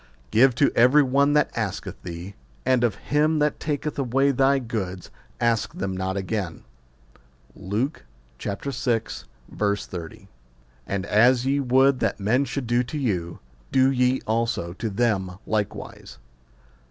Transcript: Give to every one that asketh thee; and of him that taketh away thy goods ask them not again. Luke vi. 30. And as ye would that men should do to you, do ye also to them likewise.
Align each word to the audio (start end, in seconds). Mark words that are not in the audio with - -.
Give 0.31 0.55
to 0.55 0.71
every 0.75 1.03
one 1.03 1.33
that 1.33 1.55
asketh 1.55 2.01
thee; 2.01 2.33
and 2.65 2.83
of 2.83 2.95
him 2.95 3.37
that 3.37 3.59
taketh 3.59 3.99
away 3.99 4.31
thy 4.31 4.57
goods 4.57 5.11
ask 5.39 5.75
them 5.75 5.95
not 5.95 6.17
again. 6.17 6.63
Luke 7.55 8.03
vi. 8.41 8.55
30. 8.55 10.27
And 10.87 11.05
as 11.05 11.45
ye 11.45 11.59
would 11.59 11.99
that 11.99 12.19
men 12.19 12.45
should 12.45 12.65
do 12.65 12.81
to 12.81 12.97
you, 12.97 13.41
do 13.71 13.91
ye 13.91 14.21
also 14.25 14.73
to 14.73 14.89
them 14.89 15.37
likewise. 15.45 16.17